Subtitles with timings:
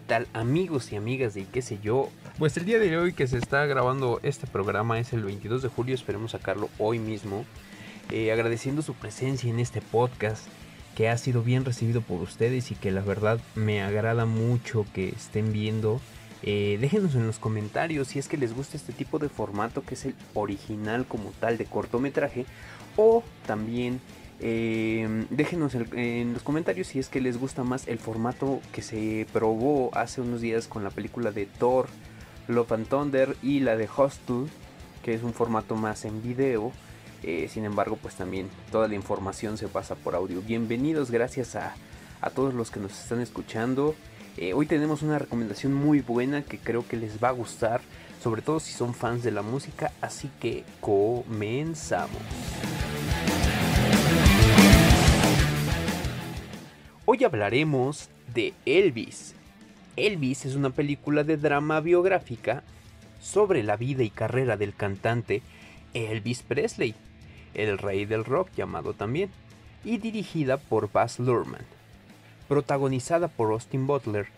[0.00, 2.08] ¿qué tal amigos y amigas de qué sé yo?
[2.38, 5.68] Pues el día de hoy que se está grabando este programa es el 22 de
[5.68, 7.44] julio, esperemos sacarlo hoy mismo.
[8.08, 10.46] Eh, agradeciendo su presencia en este podcast
[10.96, 15.10] que ha sido bien recibido por ustedes y que la verdad me agrada mucho que
[15.10, 16.00] estén viendo.
[16.42, 19.92] Eh, déjenos en los comentarios si es que les gusta este tipo de formato que
[19.92, 22.46] es el original como tal de cortometraje
[22.96, 24.00] o también
[24.42, 29.26] eh, déjenos en los comentarios si es que les gusta más el formato que se
[29.32, 31.88] probó hace unos días con la película de Thor,
[32.48, 34.46] Love and Thunder y la de Hostel,
[35.02, 36.72] que es un formato más en video.
[37.22, 40.40] Eh, sin embargo, pues también toda la información se pasa por audio.
[40.40, 41.74] Bienvenidos, gracias a,
[42.34, 43.94] todos los que nos están escuchando.
[44.38, 47.82] Eh, hoy tenemos una recomendación muy buena que creo que les va a gustar,
[48.22, 52.22] sobre todo si son fans de la música, así que comenzamos.
[57.12, 59.34] Hoy hablaremos de Elvis.
[59.96, 62.62] Elvis es una película de drama biográfica
[63.20, 65.42] sobre la vida y carrera del cantante
[65.92, 66.94] Elvis Presley,
[67.54, 69.28] el rey del rock llamado también,
[69.84, 71.66] y dirigida por Baz Luhrmann,
[72.46, 74.28] protagonizada por Austin Butler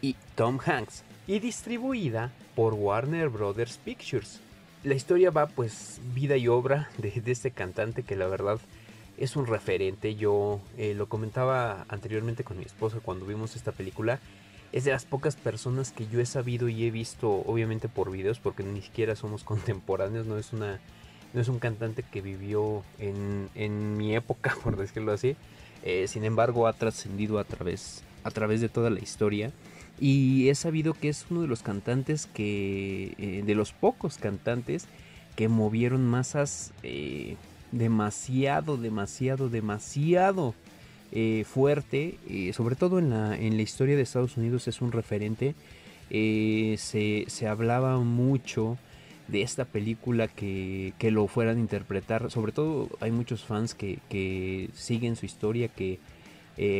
[0.00, 4.40] y Tom Hanks, y distribuida por Warner Brothers Pictures.
[4.84, 8.60] La historia va pues vida y obra de, de este cantante que la verdad
[9.18, 10.14] es un referente.
[10.14, 14.20] Yo eh, lo comentaba anteriormente con mi esposa cuando vimos esta película.
[14.72, 18.38] Es de las pocas personas que yo he sabido y he visto, obviamente por videos,
[18.38, 20.80] porque ni siquiera somos contemporáneos, no es una.
[21.34, 25.34] No es un cantante que vivió en, en mi época, por decirlo así.
[25.82, 29.50] Eh, sin embargo, ha trascendido a través, a través de toda la historia.
[29.98, 33.14] Y he sabido que es uno de los cantantes que.
[33.18, 34.86] Eh, de los pocos cantantes
[35.36, 36.72] que movieron masas
[37.72, 40.54] demasiado, demasiado, demasiado
[41.10, 44.92] eh, fuerte, eh, sobre todo en la, en la historia de Estados Unidos es un
[44.92, 45.54] referente.
[46.10, 48.78] Eh, se, se, hablaba mucho
[49.28, 52.30] de esta película que, que, lo fueran a interpretar.
[52.30, 55.98] Sobre todo hay muchos fans que, que siguen su historia, que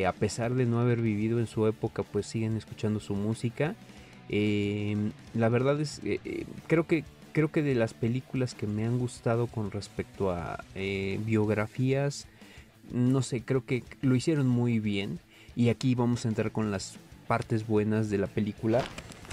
[0.06, 3.74] a pesar de no haber vivido en su época, pues siguen escuchando su música.
[4.28, 6.00] la verdad es,
[6.66, 11.18] creo que creo que de las películas que me han gustado con respecto a eh,
[11.24, 12.26] biografías,
[12.92, 15.18] no sé, creo que lo hicieron muy bien.
[15.54, 18.82] Y aquí vamos a entrar con las partes buenas de la película.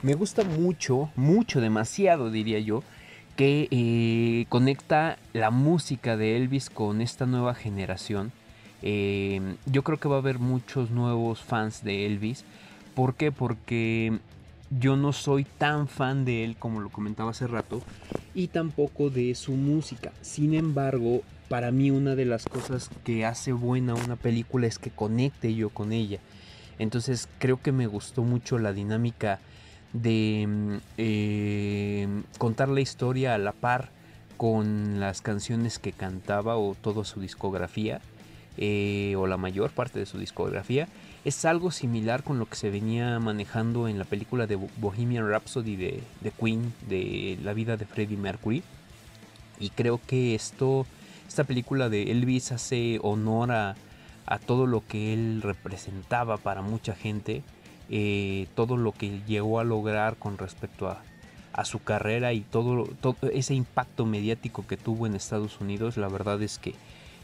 [0.02, 2.84] Me gusta mucho, mucho, demasiado diría yo,
[3.36, 8.32] que eh, conecta la música de Elvis con esta nueva generación.
[8.82, 12.44] Eh, yo creo que va a haber muchos nuevos fans de Elvis.
[12.96, 13.32] ¿Por qué?
[13.32, 14.20] Porque
[14.70, 17.82] yo no soy tan fan de él como lo comentaba hace rato
[18.34, 20.12] y tampoco de su música.
[20.22, 24.92] Sin embargo, para mí una de las cosas que hace buena una película es que
[24.92, 26.20] conecte yo con ella.
[26.78, 29.40] Entonces creo que me gustó mucho la dinámica
[29.94, 33.90] de mm, eh, contar la historia a la par
[34.38, 38.00] con las canciones que cantaba o toda su discografía
[38.58, 40.88] eh, o la mayor parte de su discografía
[41.30, 45.76] es algo similar con lo que se venía manejando en la película de Bohemian Rhapsody
[45.76, 46.04] de,
[46.40, 48.64] Queen, de la vida de Freddie Mercury.
[49.60, 50.88] Y creo que esto,
[51.28, 53.76] esta película de Elvis hace honor a,
[54.46, 57.44] todo lo que él representaba para mucha gente,
[57.90, 61.04] eh, todo lo que llegó a lograr con respecto a,
[61.66, 65.98] su carrera y todo, todo, ese impacto mediático que tuvo en Estados Unidos.
[65.98, 66.74] La verdad es que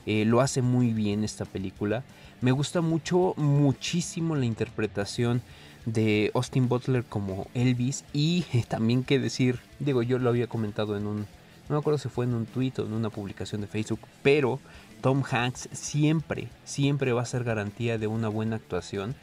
[0.05, 2.03] eh, lo hace muy bien esta película.
[2.41, 5.41] Me gusta mucho, muchísimo la interpretación
[5.85, 11.07] de Austin Butler como Elvis y también que decir, digo, yo lo había comentado en
[11.07, 13.99] un, no me acuerdo si fue en un tweet o en una publicación de Facebook,
[14.21, 14.59] pero
[15.01, 19.15] Tom Hanks siempre, siempre va a ser garantía de una buena actuación.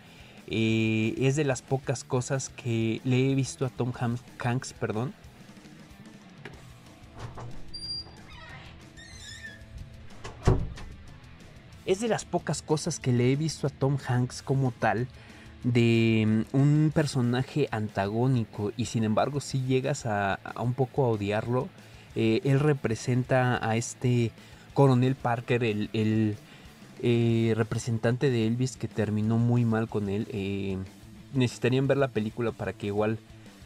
[0.49, 3.93] Eh, es de las pocas cosas que le he visto a Tom
[4.39, 5.15] Hanks, perdón,
[11.87, 15.09] es de las pocas cosas que le he visto a Tom Hanks como tal
[15.65, 21.69] de mm, un personaje antagónico y sin embargo si llegas a, un poco a odiarlo,
[22.15, 24.33] eh, él representa a este
[24.75, 26.37] coronel Parker, el,
[27.03, 30.27] eh, representante de Elvis que terminó muy mal con él.
[30.31, 30.79] Eh,
[31.35, 33.19] necesitarían ver la película para que igual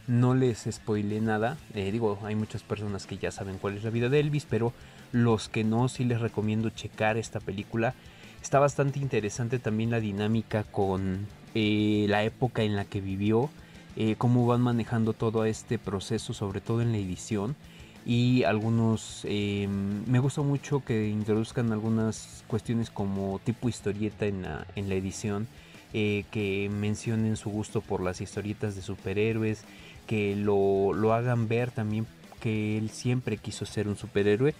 [0.06, 1.56] no les spoile nada.
[1.74, 4.72] digo, hay muchas personas que ya saben cuál es la vida de Elvis, pero
[5.16, 7.94] los que no, sí les recomiendo checar esta película.
[8.42, 13.48] Está bastante interesante también la dinámica con eh, la época en la que vivió,
[13.96, 17.56] eh, cómo van manejando todo este proceso, sobre todo en la edición.
[18.04, 24.66] Y algunos, em, me gusta mucho que introduzcan algunas cuestiones como tipo historieta en la,
[24.76, 25.48] en la edición.
[25.92, 29.62] eh, que mencionen su gusto por las historietas de superhéroes,
[30.06, 32.06] que lo, lo hagan ver también
[32.40, 34.54] que él siempre quiso ser un superhéroe.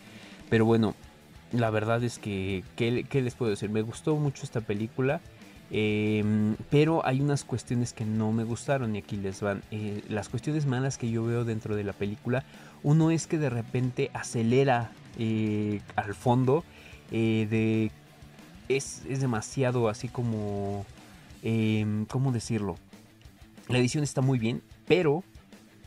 [0.49, 0.95] Pero bueno,
[1.53, 3.71] la verdad es que, ¿qué, les puedo decir?
[3.71, 5.21] Me gustó mucho esta película.
[5.69, 9.63] Em, pero hay unas cuestiones que no me gustaron y aquí les van.
[9.71, 12.45] Eh, las cuestiones malas que yo veo dentro de la película,
[12.85, 16.63] uno es que de repente acelera eh, al fondo,
[17.11, 17.91] eh, de,
[18.69, 20.87] es, es, demasiado así como,
[21.43, 22.77] em, ¿cómo decirlo?
[23.69, 25.25] La edición está muy bien, pero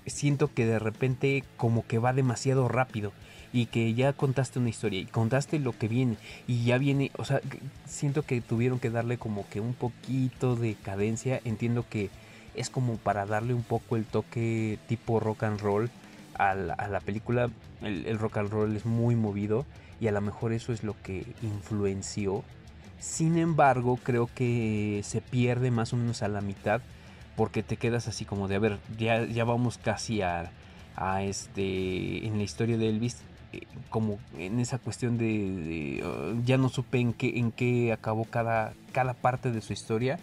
[0.06, 3.14] siento que de repente como que va demasiado rápido
[3.52, 6.18] y que ya contaste una historia y contaste lo que viene
[6.48, 7.42] y ya viene, o sea,
[7.86, 12.10] siento que tuvieron que darle como que un poquito de cadencia, entiendo que
[12.56, 15.90] es como para darle un poco el toque tipo rock and roll
[16.38, 17.50] a la, película,
[17.82, 19.66] el, rock and roll es muy movido
[20.00, 22.46] y a lo mejor eso es lo que influenció,
[22.98, 26.82] sin embargo creo que se pierde más o menos a la mitad
[27.36, 30.52] porque te quedas así como de, a ver, ya, vamos casi a,
[30.96, 33.18] a este, en la historia de Elvis,
[33.90, 38.74] como en esa cuestión de, uh, ya no supe en qué, en qué acabó cada,
[38.92, 40.20] cada parte de su historia.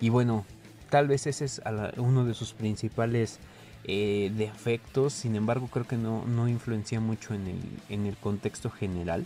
[0.00, 0.44] Y bueno,
[0.90, 1.60] tal vez ese es
[1.96, 3.38] uno de sus principales
[3.84, 8.70] eh, defectos, sin embargo creo que no, no influencia mucho en el, en el contexto
[8.70, 9.24] general.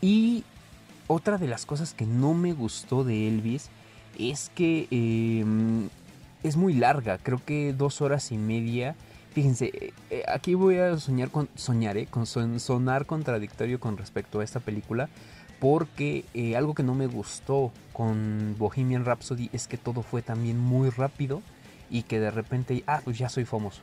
[0.00, 0.44] Y
[1.06, 3.70] otra de las cosas que no me gustó de Elvis
[4.18, 5.88] es que em,
[6.42, 8.94] es muy larga, creo que dos horas y media
[9.32, 14.44] Fíjense, eh, eh, aquí voy a soñar con, soñaré, con sonar contradictorio con respecto a
[14.44, 15.08] esta película,
[15.58, 20.58] porque eh, algo que no me gustó con Bohemian Rhapsody es que todo fue también
[20.58, 21.40] muy rápido
[21.88, 23.80] y que de repente, ah, pues ya soy famoso.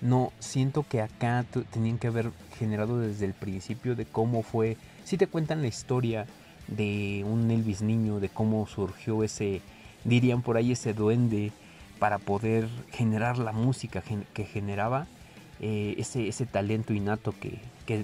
[0.00, 5.18] No, siento que acá tenían que haber generado desde el principio de cómo fue, si
[5.18, 6.26] te cuentan la historia
[6.66, 9.60] de un Elvis niño, de cómo surgió ese,
[10.04, 11.52] dirían por ahí, ese duende,
[11.98, 14.02] para poder generar la música
[14.32, 15.06] que generaba
[15.60, 17.58] eh, ese, ese, talento innato que,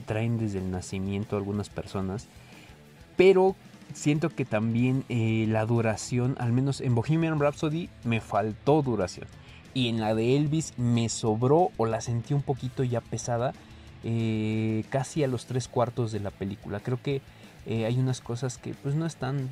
[0.06, 2.26] traen desde el nacimiento algunas personas.
[3.16, 3.54] Pero
[3.92, 9.28] siento que también eh, la duración, al menos en Bohemian Rhapsody, me faltó duración.
[9.72, 13.52] Y en la de Elvis me sobró o la sentí un poquito ya pesada,
[14.04, 16.80] eh, casi a los tres cuartos de la película.
[16.80, 17.20] Creo que
[17.66, 19.48] hay unas cosas que pues no están...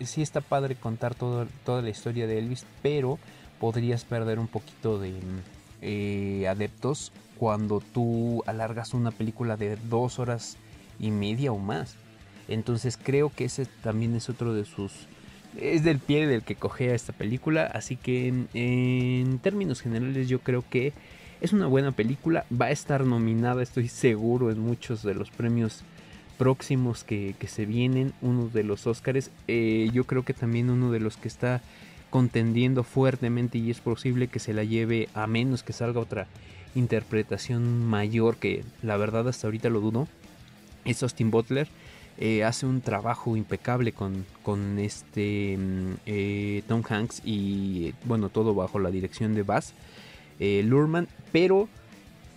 [0.00, 3.18] sí está padre contar todo, toda la historia de Elvis, pero
[3.60, 5.14] podrías perder un poquito de
[5.82, 10.56] eh, adeptos cuando tú alargas una película de dos horas
[10.98, 11.96] y media o más.
[12.48, 14.92] Entonces creo que ese también es otro de sus...
[15.60, 17.66] Es del pie del que cogea esta película.
[17.66, 20.92] Así que en, términos generales yo creo que
[21.40, 22.44] es una buena película.
[22.50, 25.82] Va a estar nominada, estoy seguro, en muchos de los premios
[26.38, 28.12] próximos que, se vienen.
[28.20, 29.30] Uno de los Oscars.
[29.46, 31.62] Eh, yo creo que también uno de los que está
[32.14, 36.28] contendiendo fuertemente y es posible que se la lleve a menos que salga otra
[36.76, 40.06] interpretación mayor que la verdad hasta ahorita lo dudo.
[40.84, 41.66] Es Austin Butler.
[42.18, 48.54] Eh, hace un trabajo impecable con, con este mm, eh, Tom Hanks y bueno todo
[48.54, 49.72] bajo la dirección de Bass
[50.38, 51.68] eh, Lurman pero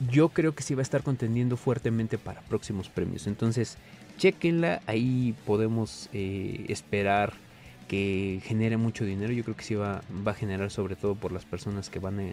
[0.10, 3.78] yo creo que sí va a estar contendiendo fuertemente para próximos premios entonces
[4.18, 7.34] chequenla ahí podemos esperar
[7.88, 9.34] que genere mucho dinero.
[9.34, 12.20] Yo creo que sí va, va a generar sobre todo por las personas que van
[12.20, 12.24] a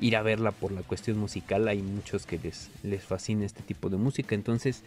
[0.00, 1.68] ir a verla por la cuestión musical.
[1.68, 4.34] Hay muchos que les, les fascina este tipo de música.
[4.34, 4.82] Entonces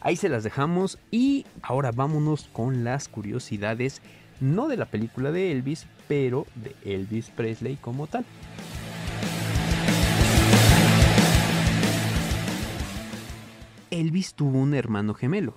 [0.00, 4.00] ahí se las dejamos y ahora vámonos con las curiosidades.
[4.40, 8.24] No de la película de Elvis, pero de Elvis Presley como tal.
[13.90, 15.56] Elvis tuvo un hermano gemelo,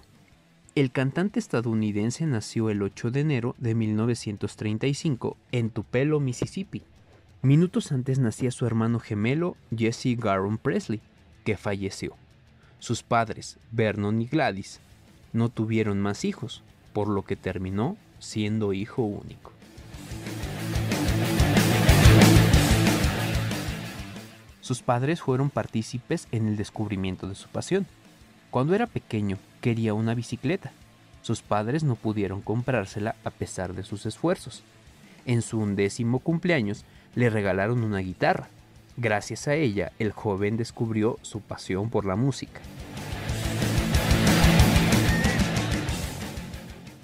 [0.79, 6.83] el cantante estadounidense nació el 8 de enero de 1935 en Tupelo, Mississippi.
[7.41, 11.01] Minutos antes nacía su hermano gemelo Jesse Garon Presley,
[11.43, 12.15] que falleció.
[12.79, 14.79] Sus padres, Vernon y Gladys,
[15.33, 19.51] no tuvieron más hijos, por lo que terminó siendo hijo único.
[24.61, 27.85] Sus padres fueron partícipes en el descubrimiento de su pasión.
[28.49, 30.71] Cuando era pequeño, quería una bicicleta.
[31.21, 34.63] Sus padres no pudieron comprársela a pesar de sus esfuerzos.
[35.25, 36.85] En su undécimo cumpleaños
[37.15, 38.47] le regalaron una guitarra.
[38.97, 42.61] Gracias a ella, el joven descubrió su pasión por la música.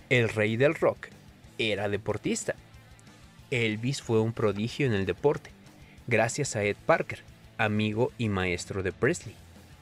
[0.09, 1.07] El rey del rock
[1.57, 2.55] era deportista.
[3.51, 5.51] Elvis fue un prodigio en el deporte,
[6.07, 7.19] gracias a Ed Parker,
[7.57, 9.35] amigo y maestro de Presley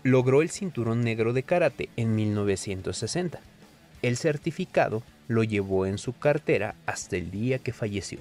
[0.04, 3.40] logró el cinturón negro de karate en 1960.
[4.02, 8.20] El certificado lo llevó en su cartera hasta el día que falleció.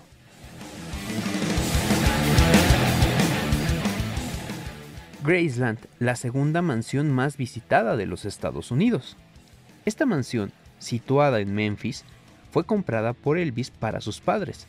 [5.25, 9.17] Graceland, la segunda mansión más visitada de los Estados Unidos.
[9.85, 12.05] Esta mansión, situada en Memphis,
[12.51, 14.67] fue comprada por Elvis para sus padres.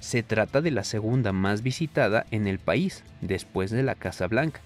[0.00, 4.60] Se trata de la segunda más visitada en el país, después de la Casa Blanca.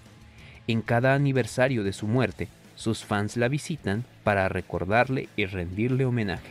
[0.71, 6.47] En cada aniversario de su muerte, sus fans la visitan para recordarle y rendirle homenaje.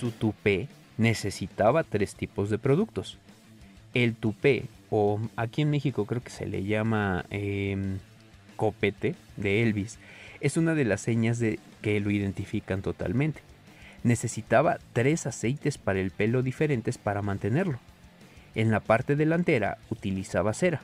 [0.00, 3.18] Su tupé necesitaba tres tipos de productos.
[3.92, 7.98] El tupé, o aquí en México creo que se le llama em,
[8.56, 9.98] copete de Elvis,
[10.40, 13.42] es una de las señas de que lo identifican totalmente.
[14.02, 17.78] Necesitaba tres aceites para el pelo diferentes para mantenerlo.
[18.58, 20.80] En la parte delantera utilizaba cera,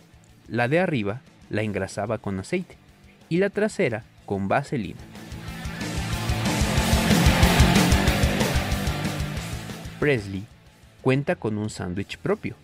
[0.46, 2.76] la de arriba la engrasaba con aceite
[3.28, 5.00] y la trasera con vaselina.
[9.98, 10.44] Presley
[11.02, 12.54] cuenta con un sándwich propio.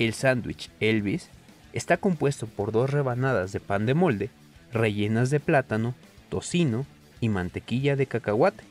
[0.00, 1.30] El sándwich Elvis
[1.72, 4.30] está compuesto por dos rebanadas de pan de molde
[4.72, 5.94] rellenas de plátano,
[6.28, 6.86] tocino
[7.20, 8.64] y mantequilla de cacahuate.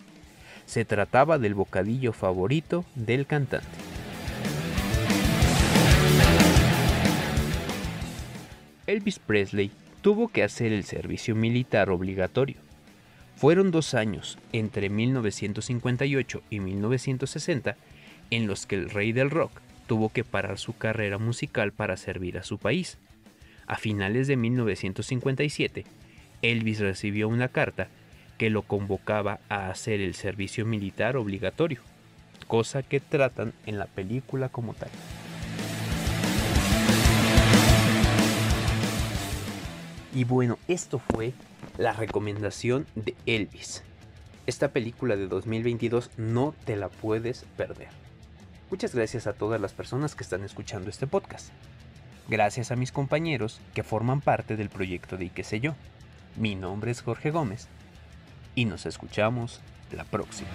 [0.65, 3.92] Se trataba del bocadillo favorito del cantante.
[8.85, 9.71] Elvis Presley
[10.01, 12.57] tuvo que hacer el servicio militar obligatorio.
[13.37, 17.77] Fueron dos años, entre 1958 y 1960,
[18.29, 19.51] en los que el rey del rock
[19.87, 22.97] tuvo que parar su carrera musical para servir a su país.
[23.67, 25.85] A finales de 1957,
[26.41, 27.87] Elvis recibió una carta
[28.37, 31.79] que lo convocaba a hacer el servicio militar obligatorio,
[32.47, 34.89] cosa que tratan en la película como tal.
[40.13, 41.33] Y bueno, esto fue
[41.77, 43.83] la recomendación de Elvis.
[44.45, 47.87] Esta película de 2022 no te la puedes perder.
[48.69, 51.49] Muchas gracias a todas las personas que están escuchando este podcast.
[52.27, 55.75] Gracias a mis compañeros que forman parte del proyecto de ¿Y sé yo?
[56.35, 57.67] Mi nombre es Jorge Gómez
[58.55, 60.49] y nos escuchamos la próxima.